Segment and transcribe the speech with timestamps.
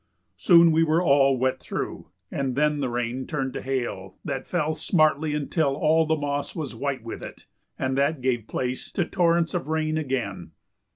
[0.37, 4.73] Soon we were all wet through, and then the rain turned to hail that fell
[4.73, 7.45] smartly until all the moss was white with it,
[7.77, 10.53] and that gave place to torrents of rain again.